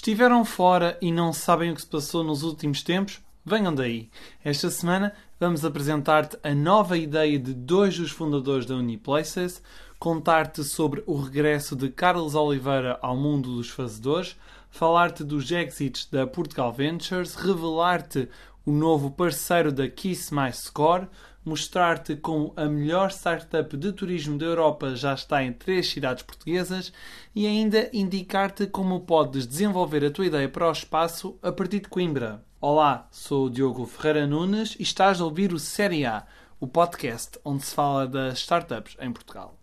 Estiveram 0.00 0.46
fora 0.46 0.96
e 1.02 1.12
não 1.12 1.30
sabem 1.30 1.70
o 1.70 1.74
que 1.74 1.82
se 1.82 1.86
passou 1.86 2.24
nos 2.24 2.42
últimos 2.42 2.82
tempos? 2.82 3.20
Venham 3.44 3.74
daí. 3.74 4.08
Esta 4.42 4.70
semana 4.70 5.12
vamos 5.38 5.62
apresentar-te 5.62 6.38
a 6.42 6.54
nova 6.54 6.96
ideia 6.96 7.38
de 7.38 7.52
dois 7.52 7.98
dos 7.98 8.10
fundadores 8.10 8.64
da 8.64 8.76
Uniplaces, 8.76 9.62
contar-te 9.98 10.64
sobre 10.64 11.02
o 11.06 11.20
regresso 11.20 11.76
de 11.76 11.90
Carlos 11.90 12.34
Oliveira 12.34 12.98
ao 13.02 13.14
mundo 13.14 13.54
dos 13.54 13.68
fazedores, 13.68 14.38
falar-te 14.70 15.22
dos 15.22 15.52
exits 15.52 16.06
da 16.06 16.26
Portugal 16.26 16.72
Ventures, 16.72 17.34
revelar-te 17.34 18.26
o 18.64 18.72
novo 18.72 19.10
parceiro 19.10 19.70
da 19.70 19.86
Kiss 19.86 20.34
My 20.34 20.50
Score, 20.50 21.08
mostrar-te 21.44 22.16
como 22.16 22.52
a 22.56 22.66
melhor 22.66 23.10
startup 23.10 23.76
de 23.76 23.92
turismo 23.92 24.38
da 24.38 24.46
Europa 24.46 24.94
já 24.94 25.14
está 25.14 25.42
em 25.42 25.52
três 25.52 25.88
cidades 25.88 26.22
portuguesas 26.22 26.92
e 27.34 27.46
ainda 27.46 27.88
indicar-te 27.92 28.66
como 28.66 29.00
podes 29.00 29.46
desenvolver 29.46 30.04
a 30.04 30.10
tua 30.10 30.26
ideia 30.26 30.48
para 30.48 30.68
o 30.68 30.72
espaço 30.72 31.38
a 31.42 31.50
partir 31.50 31.80
de 31.80 31.88
Coimbra. 31.88 32.44
Olá, 32.60 33.08
sou 33.10 33.46
o 33.46 33.50
Diogo 33.50 33.86
Ferreira 33.86 34.26
Nunes 34.26 34.76
e 34.78 34.82
estás 34.82 35.20
a 35.20 35.24
ouvir 35.24 35.52
o 35.52 35.58
Série 35.58 36.04
A, 36.04 36.26
o 36.58 36.66
podcast 36.66 37.38
onde 37.44 37.64
se 37.64 37.74
fala 37.74 38.06
das 38.06 38.38
startups 38.38 38.96
em 39.00 39.12
Portugal. 39.12 39.59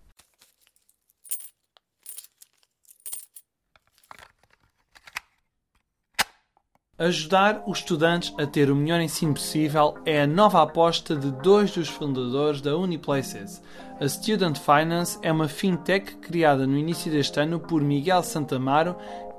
Ajudar 7.00 7.62
os 7.68 7.78
estudantes 7.78 8.34
a 8.40 8.48
ter 8.48 8.72
o 8.72 8.76
melhor 8.76 9.00
ensino 9.00 9.36
possível 9.36 9.94
é 10.04 10.24
a 10.24 10.26
nova 10.26 10.64
aposta 10.64 11.16
de 11.16 11.32
dois 11.44 11.70
dos 11.70 11.88
fundadores 11.88 12.60
da 12.60 12.76
Uniplaces. 12.76 13.62
A 14.02 14.10
Student 14.10 14.58
Finance 14.58 15.20
é 15.22 15.32
uma 15.32 15.48
fintech 15.48 16.16
criada 16.16 16.66
no 16.66 16.76
início 16.76 17.12
deste 17.12 17.40
ano 17.40 17.60
por 17.60 17.84
Miguel 17.84 18.24
Santamaro, 18.24 18.96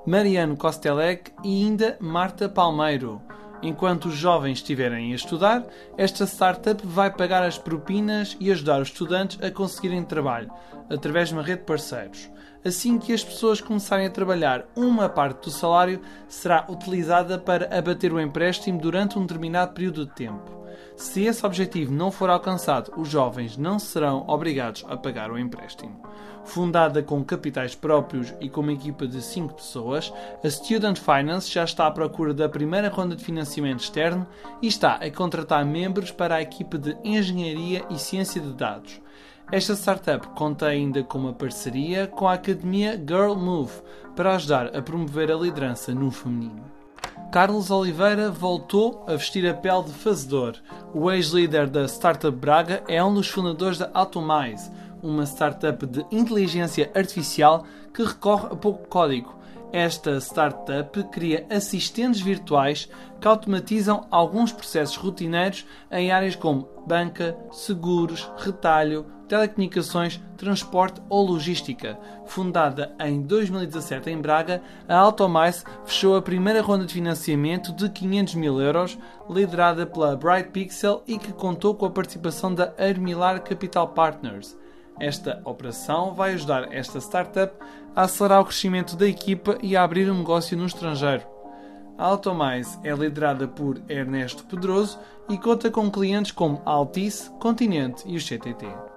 Mariano 0.07 0.55
Costelec 0.55 1.33
e 1.43 1.65
ainda 1.65 1.97
Marta 1.99 2.47
Palmeiro. 2.47 3.21
Enquanto 3.61 4.05
os 4.05 4.15
jovens 4.15 4.59
estiverem 4.59 5.11
a 5.11 5.15
estudar, 5.15 5.65
esta 5.97 6.25
startup 6.25 6.81
vai 6.87 7.11
pagar 7.11 7.43
as 7.43 7.57
propinas 7.57 8.37
e 8.39 8.49
ajudar 8.53 8.81
os 8.81 8.87
estudantes 8.87 9.37
a 9.43 9.51
conseguirem 9.51 10.05
trabalho, 10.05 10.49
através 10.89 11.27
de 11.27 11.33
uma 11.33 11.43
rede 11.43 11.59
de 11.59 11.65
parceiros 11.65 12.29
assim 12.63 12.97
que 12.97 13.13
as 13.13 13.23
pessoas 13.23 13.61
começarem 13.61 14.07
a 14.07 14.11
trabalhar, 14.11 14.65
uma 14.75 15.07
parte 15.07 15.45
do 15.45 15.51
salário 15.51 16.01
será 16.27 16.65
utilizada 16.69 17.37
para 17.37 17.77
abater 17.77 18.13
o 18.13 18.19
empréstimo 18.19 18.79
durante 18.79 19.17
um 19.17 19.21
determinado 19.21 19.73
período 19.73 20.05
de 20.05 20.13
tempo. 20.13 20.59
Se 20.95 21.23
esse 21.23 21.45
objetivo 21.45 21.93
não 21.93 22.11
for 22.11 22.29
alcançado, 22.29 22.91
os 22.97 23.07
jovens 23.07 23.55
não 23.55 23.79
serão 23.79 24.25
obrigados 24.27 24.85
a 24.87 24.97
pagar 24.97 25.31
o 25.31 25.37
empréstimo. 25.39 26.01
Fundada 26.43 27.03
com 27.03 27.23
capitais 27.23 27.75
próprios 27.75 28.33
e 28.41 28.49
com 28.49 28.61
uma 28.61 28.73
equipa 28.73 29.07
de 29.07 29.21
5 29.21 29.53
pessoas, 29.53 30.11
a 30.43 30.49
Student 30.49 30.97
Finance 30.97 31.49
já 31.49 31.63
está 31.63 31.87
à 31.87 31.91
procura 31.91 32.33
da 32.33 32.49
primeira 32.49 32.89
ronda 32.89 33.15
de 33.15 33.23
financiamento 33.23 33.81
externo 33.81 34.27
e 34.61 34.67
está 34.67 34.95
a 34.95 35.11
contratar 35.11 35.65
membros 35.65 36.11
para 36.11 36.35
a 36.35 36.41
equipa 36.41 36.77
de 36.77 36.97
Engenharia 37.03 37.85
e 37.89 37.97
Ciência 37.97 38.41
de 38.41 38.51
Dados. 38.51 38.99
Esta 39.51 39.73
startup 39.73 40.27
conta 40.35 40.67
ainda 40.67 41.03
com 41.03 41.17
uma 41.17 41.33
parceria 41.33 42.05
com 42.05 42.27
a 42.27 42.33
academia 42.33 42.91
Girl 42.95 43.33
Move 43.33 43.73
para 44.15 44.35
ajudar 44.35 44.77
a 44.77 44.79
promover 44.79 45.31
a 45.31 45.35
liderança 45.35 45.91
no 45.91 46.11
feminino. 46.11 46.63
Carlos 47.31 47.71
Oliveira 47.71 48.29
voltou 48.29 49.03
a 49.07 49.13
vestir 49.13 49.49
a 49.49 49.53
pele 49.55 49.85
de 49.85 49.93
fazedor. 49.93 50.53
O 50.93 51.11
ex-líder 51.11 51.67
da 51.67 51.85
Startup 51.85 52.35
Braga 52.35 52.83
é 52.87 53.03
um 53.03 53.11
dos 53.11 53.27
fundadores 53.27 53.79
da 53.79 53.89
Atomize, 53.91 54.69
uma 55.01 55.23
startup 55.25 55.83
de 55.83 56.05
inteligência 56.11 56.91
artificial 56.93 57.65
que 57.91 58.03
recorre 58.03 58.49
a 58.51 58.55
pouco 58.55 58.87
código 58.87 59.38
esta 59.71 60.19
startup 60.19 61.03
cria 61.11 61.45
assistentes 61.49 62.21
virtuais 62.21 62.89
que 63.19 63.27
automatizam 63.27 64.07
alguns 64.09 64.51
processos 64.51 64.95
rotineiros 64.95 65.65
em 65.91 66.11
áreas 66.11 66.35
como 66.35 66.67
banca, 66.87 67.37
seguros, 67.51 68.31
retalho, 68.37 69.05
telecomunicações, 69.27 70.19
transporte 70.35 70.99
ou 71.07 71.25
logística. 71.25 71.97
Fundada 72.25 72.95
em 72.99 73.21
2017 73.21 74.09
em 74.09 74.19
Braga, 74.19 74.61
a 74.87 74.97
Automice 74.97 75.63
fechou 75.85 76.15
a 76.15 76.21
primeira 76.21 76.61
ronda 76.61 76.85
de 76.85 76.93
financiamento 76.93 77.71
de 77.71 77.89
500 77.89 78.35
mil 78.35 78.59
euros, 78.59 78.97
liderada 79.29 79.85
pela 79.85 80.15
Bright 80.15 80.49
Pixel 80.49 81.03
e 81.07 81.17
que 81.19 81.31
contou 81.31 81.75
com 81.75 81.85
a 81.85 81.91
participação 81.91 82.53
da 82.53 82.73
Armilar 82.77 83.41
Capital 83.43 83.89
Partners. 83.89 84.57
Esta 84.99 85.41
operação 85.45 86.13
vai 86.13 86.33
ajudar 86.33 86.73
esta 86.73 86.99
startup 86.99 87.53
a 87.95 88.03
acelerar 88.03 88.41
o 88.41 88.45
crescimento 88.45 88.95
da 88.95 89.07
equipa 89.07 89.57
e 89.61 89.75
a 89.75 89.83
abrir 89.83 90.09
um 90.11 90.17
negócio 90.17 90.57
no 90.57 90.65
estrangeiro. 90.65 91.23
A 91.97 92.05
Automize 92.05 92.77
é 92.83 92.93
liderada 92.93 93.47
por 93.47 93.81
Ernesto 93.89 94.45
Pedroso 94.45 94.99
e 95.29 95.37
conta 95.37 95.69
com 95.69 95.91
clientes 95.91 96.31
como 96.31 96.61
Altice, 96.65 97.29
Continente 97.31 98.03
e 98.07 98.15
o 98.15 98.21
CTT. 98.21 98.88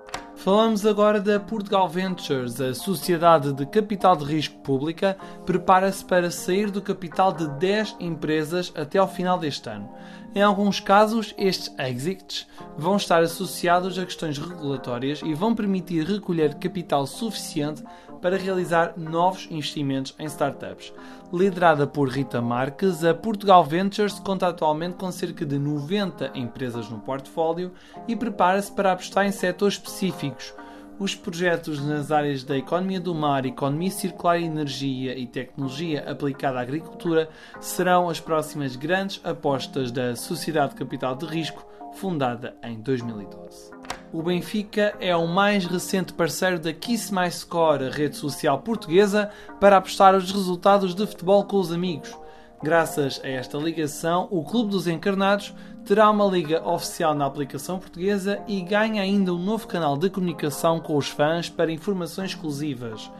Falamos 0.42 0.84
agora 0.84 1.20
da 1.20 1.38
Portugal 1.38 1.88
Ventures, 1.88 2.60
a 2.60 2.74
sociedade 2.74 3.52
de 3.52 3.64
capital 3.64 4.16
de 4.16 4.24
risco 4.24 4.58
pública, 4.58 5.16
prepara-se 5.46 6.04
para 6.04 6.32
sair 6.32 6.68
do 6.68 6.82
capital 6.82 7.32
de 7.32 7.46
10 7.60 7.98
empresas 8.00 8.72
até 8.74 8.98
ao 8.98 9.06
final 9.06 9.38
deste 9.38 9.68
ano. 9.68 9.88
Em 10.34 10.42
alguns 10.42 10.80
casos, 10.80 11.32
estes 11.38 11.72
exits 11.78 12.48
vão 12.76 12.96
estar 12.96 13.22
associados 13.22 13.96
a 13.96 14.04
questões 14.04 14.36
regulatórias 14.36 15.20
e 15.22 15.32
vão 15.32 15.54
permitir 15.54 16.04
recolher 16.04 16.56
capital 16.56 17.06
suficiente 17.06 17.84
para 18.22 18.38
realizar 18.38 18.94
novos 18.96 19.48
investimentos 19.50 20.14
em 20.18 20.24
startups. 20.26 20.94
Liderada 21.32 21.86
por 21.86 22.08
Rita 22.08 22.40
Marques, 22.40 23.04
a 23.04 23.12
Portugal 23.12 23.64
Ventures 23.64 24.20
conta 24.20 24.46
atualmente 24.46 24.94
com 24.94 25.10
cerca 25.10 25.44
de 25.44 25.58
90 25.58 26.30
empresas 26.34 26.88
no 26.88 27.00
portfólio 27.00 27.72
e 28.06 28.14
prepara-se 28.14 28.70
para 28.70 28.92
apostar 28.92 29.26
em 29.26 29.32
setores 29.32 29.74
específicos. 29.74 30.54
Os 30.98 31.16
projetos 31.16 31.84
nas 31.84 32.12
áreas 32.12 32.44
da 32.44 32.56
economia 32.56 33.00
do 33.00 33.14
mar, 33.14 33.44
economia 33.44 33.90
circular 33.90 34.40
energia 34.40 35.18
e 35.18 35.26
tecnologia 35.26 36.08
aplicada 36.08 36.58
à 36.58 36.62
agricultura 36.62 37.28
serão 37.60 38.08
as 38.08 38.20
próximas 38.20 38.76
grandes 38.76 39.20
apostas 39.24 39.90
da 39.90 40.14
Sociedade 40.14 40.74
de 40.74 40.76
Capital 40.76 41.16
de 41.16 41.26
Risco, 41.26 41.66
fundada 41.94 42.54
em 42.62 42.80
2012 42.80 43.81
o 44.12 44.22
Benfica 44.22 44.94
é 45.00 45.16
o 45.16 45.26
mais 45.26 45.64
recente 45.64 46.12
parceiro 46.12 46.58
da 46.58 46.72
Kiss 46.72 47.12
My 47.12 47.30
Score, 47.30 47.86
a 47.86 47.90
rede 47.90 48.14
social 48.16 48.58
portuguesa, 48.58 49.30
para 49.58 49.78
apostar 49.78 50.14
os 50.14 50.30
resultados 50.30 50.94
de 50.94 51.06
futebol 51.06 51.44
com 51.44 51.58
os 51.58 51.72
amigos. 51.72 52.14
Graças 52.62 53.20
a 53.24 53.28
esta 53.28 53.56
ligação, 53.56 54.28
o 54.30 54.44
Clube 54.44 54.70
dos 54.70 54.86
Encarnados 54.86 55.54
terá 55.86 56.10
uma 56.10 56.26
liga 56.26 56.62
oficial 56.68 57.14
na 57.14 57.24
aplicação 57.24 57.78
portuguesa 57.78 58.40
e 58.46 58.60
ganha 58.60 59.02
ainda 59.02 59.32
um 59.32 59.38
novo 59.38 59.66
canal 59.66 59.96
de 59.96 60.10
comunicação 60.10 60.78
com 60.78 60.96
os 60.96 61.08
fãs 61.08 61.48
para 61.48 61.72
informações 61.72 62.32
exclusivas. 62.32 63.10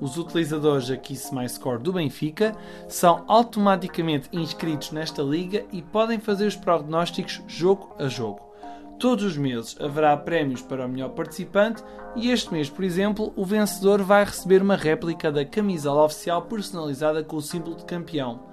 Os 0.00 0.18
utilizadores 0.18 0.88
da 0.88 0.96
Kiss 0.98 1.34
My 1.34 1.48
Score 1.48 1.82
do 1.82 1.94
Benfica 1.94 2.54
são 2.88 3.24
automaticamente 3.26 4.28
inscritos 4.32 4.90
nesta 4.90 5.22
liga 5.22 5.64
e 5.72 5.80
podem 5.80 6.20
fazer 6.20 6.46
os 6.46 6.56
prognósticos 6.56 7.40
jogo 7.48 7.94
a 7.98 8.06
jogo. 8.06 8.51
Todos 9.02 9.24
os 9.24 9.36
meses 9.36 9.76
haverá 9.80 10.16
prémios 10.16 10.62
para 10.62 10.86
o 10.86 10.88
melhor 10.88 11.08
participante 11.08 11.82
e 12.14 12.30
este 12.30 12.52
mês, 12.52 12.70
por 12.70 12.84
exemplo, 12.84 13.32
o 13.34 13.44
vencedor 13.44 14.00
vai 14.00 14.24
receber 14.24 14.62
uma 14.62 14.76
réplica 14.76 15.32
da 15.32 15.44
camisola 15.44 16.04
oficial 16.04 16.42
personalizada 16.42 17.24
com 17.24 17.34
o 17.34 17.42
símbolo 17.42 17.74
de 17.74 17.84
campeão. 17.84 18.44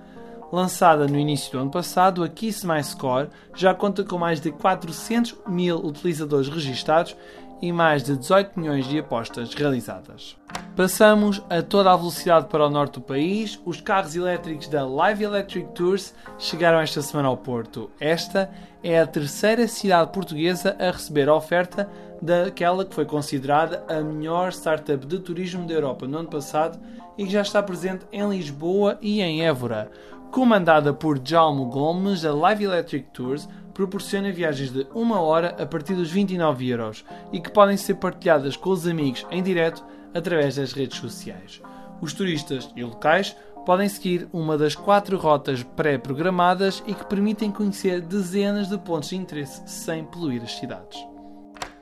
Lançada 0.51 1.05
no 1.05 1.19
início 1.19 1.51
do 1.51 1.59
ano 1.59 1.69
passado, 1.69 2.23
a 2.23 2.27
Kiss 2.27 2.65
My 2.65 2.83
Score 2.83 3.29
já 3.53 3.75
conta 3.75 4.03
com 4.03 4.17
mais 4.17 4.41
de 4.41 4.51
400 4.51 5.35
mil 5.47 5.77
utilizadores 5.85 6.49
registados 6.49 7.15
e 7.61 7.71
mais 7.71 8.03
de 8.03 8.17
18 8.17 8.59
milhões 8.59 8.85
de 8.85 8.99
apostas 8.99 9.53
realizadas. 9.53 10.37
Passamos 10.75 11.43
a 11.49 11.61
toda 11.61 11.91
a 11.91 11.95
velocidade 11.95 12.47
para 12.47 12.65
o 12.65 12.69
norte 12.69 12.93
do 12.93 13.01
país. 13.01 13.59
Os 13.65 13.81
carros 13.81 14.15
elétricos 14.15 14.67
da 14.67 14.85
Live 14.85 15.23
Electric 15.23 15.73
Tours 15.73 16.13
chegaram 16.37 16.79
esta 16.79 17.01
semana 17.01 17.27
ao 17.27 17.37
Porto. 17.37 17.89
Esta 17.99 18.49
é 18.81 18.99
a 18.99 19.07
terceira 19.07 19.67
cidade 19.67 20.11
portuguesa 20.13 20.75
a 20.79 20.91
receber 20.91 21.27
a 21.27 21.35
oferta 21.35 21.89
daquela 22.21 22.85
que 22.85 22.95
foi 22.95 23.05
considerada 23.05 23.83
a 23.89 24.01
melhor 24.01 24.51
startup 24.51 25.05
de 25.05 25.19
turismo 25.19 25.65
da 25.65 25.73
Europa 25.73 26.07
no 26.07 26.19
ano 26.19 26.29
passado 26.29 26.79
e 27.17 27.25
que 27.25 27.31
já 27.31 27.41
está 27.41 27.61
presente 27.61 28.05
em 28.11 28.29
Lisboa 28.29 28.97
e 29.01 29.21
em 29.21 29.45
Évora. 29.45 29.91
Comandada 30.31 30.93
por 30.93 31.19
Jalmo 31.23 31.65
Gomes, 31.65 32.23
a 32.23 32.31
Live 32.33 32.63
Electric 32.63 33.09
Tours 33.11 33.49
proporciona 33.79 34.29
viagens 34.29 34.71
de 34.71 34.85
uma 34.93 35.21
hora 35.21 35.55
a 35.57 35.65
partir 35.65 35.95
dos 35.95 36.11
29 36.11 36.67
euros 36.67 37.05
e 37.31 37.39
que 37.39 37.49
podem 37.49 37.77
ser 37.77 37.93
partilhadas 37.93 38.57
com 38.57 38.71
os 38.71 38.85
amigos 38.85 39.25
em 39.31 39.41
direto 39.41 39.85
através 40.13 40.57
das 40.57 40.73
redes 40.73 40.99
sociais. 40.99 41.61
Os 42.01 42.11
turistas 42.11 42.69
e 42.75 42.83
locais 42.83 43.37
podem 43.65 43.87
seguir 43.87 44.27
uma 44.33 44.57
das 44.57 44.75
quatro 44.75 45.17
rotas 45.17 45.63
pré-programadas 45.63 46.83
e 46.87 46.93
que 46.93 47.05
permitem 47.05 47.53
conhecer 47.53 48.01
dezenas 48.01 48.67
de 48.67 48.77
pontos 48.77 49.11
de 49.11 49.15
interesse 49.15 49.61
sem 49.65 50.03
poluir 50.03 50.41
as 50.41 50.57
cidades. 50.57 50.99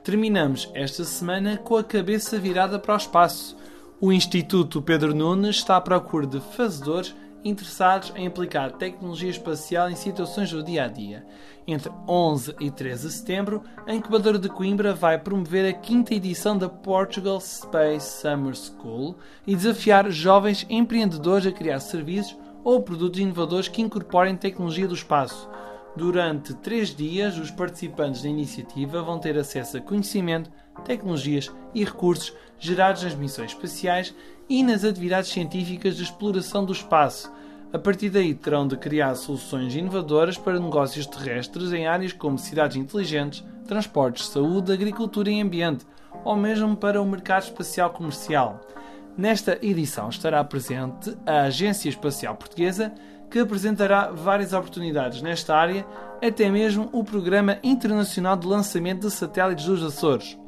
Terminamos 0.04 0.70
esta 0.74 1.02
semana 1.02 1.56
com 1.56 1.76
a 1.76 1.82
cabeça 1.82 2.38
virada 2.38 2.78
para 2.78 2.94
o 2.94 2.96
espaço. 2.96 3.56
O 4.00 4.12
Instituto 4.12 4.80
Pedro 4.80 5.12
Nunes 5.12 5.56
está 5.56 5.76
à 5.76 5.80
procura 5.80 6.28
de 6.28 6.38
fazedores 6.38 7.12
interessados 7.44 8.12
em 8.16 8.26
aplicar 8.26 8.72
tecnologia 8.72 9.30
espacial 9.30 9.90
em 9.90 9.94
situações 9.94 10.50
do 10.50 10.62
dia 10.62 10.84
a 10.84 10.88
dia. 10.88 11.26
Entre 11.66 11.90
11 12.08 12.54
e 12.60 12.70
13 12.70 13.06
de 13.06 13.12
setembro, 13.12 13.62
a 13.86 13.94
incubadora 13.94 14.38
de 14.38 14.48
Coimbra 14.48 14.94
vai 14.94 15.18
promover 15.18 15.68
a 15.68 15.72
quinta 15.72 16.14
edição 16.14 16.56
da 16.56 16.68
Portugal 16.68 17.40
Space 17.40 18.20
Summer 18.20 18.54
School 18.54 19.16
e 19.46 19.54
desafiar 19.54 20.10
jovens 20.10 20.66
empreendedores 20.68 21.46
a 21.46 21.52
criar 21.52 21.80
serviços 21.80 22.36
ou 22.64 22.82
produtos 22.82 23.20
inovadores 23.20 23.68
que 23.68 23.82
incorporem 23.82 24.36
tecnologia 24.36 24.88
do 24.88 24.94
espaço. 24.94 25.48
Durante 25.96 26.54
três 26.54 26.94
dias, 26.94 27.36
os 27.38 27.50
participantes 27.50 28.22
da 28.22 28.28
iniciativa 28.28 29.02
vão 29.02 29.18
ter 29.18 29.36
acesso 29.36 29.78
a 29.78 29.80
conhecimento, 29.80 30.50
tecnologias 30.84 31.50
e 31.74 31.84
recursos 31.84 32.32
gerados 32.58 33.02
nas 33.02 33.14
missões 33.14 33.50
espaciais 33.50 34.14
e 34.48 34.62
nas 34.62 34.84
atividades 34.84 35.30
científicas 35.30 35.96
de 35.96 36.02
exploração 36.02 36.64
do 36.64 36.72
espaço. 36.72 37.32
A 37.72 37.78
partir 37.78 38.08
daí 38.08 38.34
terão 38.34 38.66
de 38.66 38.76
criar 38.76 39.14
soluções 39.14 39.74
inovadoras 39.74 40.38
para 40.38 40.58
negócios 40.58 41.06
terrestres 41.06 41.72
em 41.72 41.86
áreas 41.86 42.12
como 42.12 42.38
cidades 42.38 42.76
inteligentes, 42.76 43.44
transportes, 43.66 44.28
saúde, 44.28 44.72
agricultura 44.72 45.30
e 45.30 45.40
ambiente, 45.40 45.84
ou 46.24 46.34
mesmo 46.34 46.74
para 46.74 47.00
o 47.00 47.06
mercado 47.06 47.42
espacial 47.42 47.90
comercial. 47.90 48.60
Nesta 49.16 49.58
edição 49.60 50.08
estará 50.08 50.42
presente 50.44 51.14
a 51.26 51.42
Agência 51.42 51.88
Espacial 51.88 52.36
Portuguesa, 52.36 52.92
que 53.30 53.38
apresentará 53.38 54.10
várias 54.10 54.52
oportunidades 54.54 55.20
nesta 55.20 55.54
área, 55.54 55.84
até 56.22 56.50
mesmo 56.50 56.88
o 56.92 57.04
Programa 57.04 57.58
Internacional 57.62 58.36
de 58.36 58.46
Lançamento 58.46 59.06
de 59.06 59.12
Satélites 59.12 59.66
dos 59.66 59.82
Açores. 59.82 60.38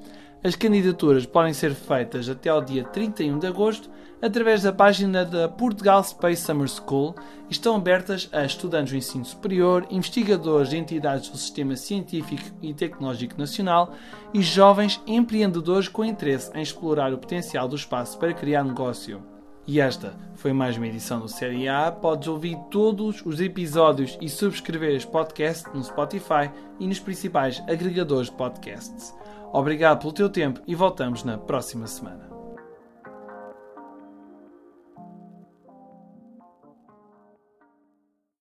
As 0.42 0.56
candidaturas 0.56 1.26
podem 1.26 1.52
ser 1.52 1.74
feitas 1.74 2.26
até 2.26 2.48
ao 2.48 2.62
dia 2.62 2.82
31 2.82 3.38
de 3.38 3.46
agosto 3.46 3.90
através 4.22 4.62
da 4.62 4.72
página 4.72 5.22
da 5.22 5.46
Portugal 5.50 6.02
Space 6.02 6.42
Summer 6.42 6.66
School 6.66 7.14
e 7.48 7.52
estão 7.52 7.76
abertas 7.76 8.26
a 8.32 8.42
estudantes 8.42 8.90
do 8.90 8.96
ensino 8.96 9.24
superior, 9.24 9.86
investigadores 9.90 10.70
de 10.70 10.78
entidades 10.78 11.28
do 11.28 11.36
Sistema 11.36 11.76
Científico 11.76 12.56
e 12.62 12.72
Tecnológico 12.72 13.38
Nacional 13.38 13.92
e 14.32 14.40
jovens 14.40 14.98
empreendedores 15.06 15.88
com 15.88 16.06
interesse 16.06 16.50
em 16.54 16.62
explorar 16.62 17.12
o 17.12 17.18
potencial 17.18 17.68
do 17.68 17.76
espaço 17.76 18.18
para 18.18 18.32
criar 18.32 18.64
negócio. 18.64 19.22
E 19.66 19.78
esta 19.78 20.14
foi 20.36 20.54
mais 20.54 20.78
uma 20.78 20.86
edição 20.88 21.20
do 21.20 21.28
Série 21.28 21.68
A. 21.68 21.92
Podes 21.92 22.28
ouvir 22.28 22.56
todos 22.70 23.22
os 23.26 23.40
episódios 23.42 24.16
e 24.22 24.28
subscrever 24.28 24.96
este 24.96 25.10
podcast 25.10 25.68
no 25.74 25.84
Spotify 25.84 26.50
e 26.78 26.86
nos 26.86 26.98
principais 26.98 27.62
agregadores 27.68 28.30
de 28.30 28.36
podcasts. 28.36 29.14
Obrigado 29.52 30.00
pelo 30.00 30.12
teu 30.12 30.28
tempo 30.28 30.60
e 30.66 30.74
voltamos 30.74 31.24
na 31.24 31.36
próxima 31.36 31.86
semana. 31.86 32.39